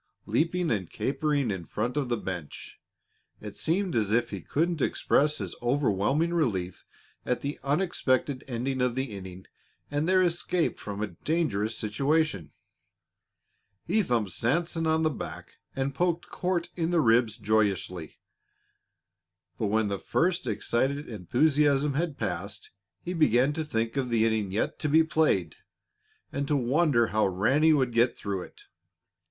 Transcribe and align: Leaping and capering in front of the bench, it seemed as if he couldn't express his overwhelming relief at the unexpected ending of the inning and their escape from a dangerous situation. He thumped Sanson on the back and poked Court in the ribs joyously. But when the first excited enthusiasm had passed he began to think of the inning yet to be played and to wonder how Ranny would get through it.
Leaping 0.25 0.71
and 0.71 0.89
capering 0.89 1.51
in 1.51 1.63
front 1.63 1.95
of 1.95 2.09
the 2.09 2.17
bench, 2.17 2.79
it 3.39 3.55
seemed 3.55 3.93
as 3.93 4.11
if 4.11 4.31
he 4.31 4.41
couldn't 4.41 4.81
express 4.81 5.37
his 5.37 5.53
overwhelming 5.61 6.33
relief 6.33 6.87
at 7.23 7.41
the 7.41 7.59
unexpected 7.61 8.43
ending 8.47 8.81
of 8.81 8.95
the 8.95 9.15
inning 9.15 9.45
and 9.91 10.09
their 10.09 10.23
escape 10.23 10.79
from 10.79 11.03
a 11.03 11.07
dangerous 11.23 11.77
situation. 11.77 12.51
He 13.85 14.01
thumped 14.01 14.31
Sanson 14.31 14.87
on 14.87 15.03
the 15.03 15.11
back 15.11 15.57
and 15.75 15.93
poked 15.93 16.29
Court 16.29 16.71
in 16.75 16.89
the 16.89 16.99
ribs 16.99 17.37
joyously. 17.37 18.17
But 19.59 19.67
when 19.67 19.87
the 19.89 19.99
first 19.99 20.47
excited 20.47 21.07
enthusiasm 21.07 21.93
had 21.93 22.17
passed 22.17 22.71
he 23.03 23.13
began 23.13 23.53
to 23.53 23.63
think 23.63 23.95
of 23.97 24.09
the 24.09 24.25
inning 24.25 24.51
yet 24.51 24.79
to 24.79 24.89
be 24.89 25.03
played 25.03 25.57
and 26.31 26.47
to 26.47 26.55
wonder 26.57 27.05
how 27.09 27.27
Ranny 27.27 27.71
would 27.71 27.93
get 27.93 28.17
through 28.17 28.41
it. 28.41 28.63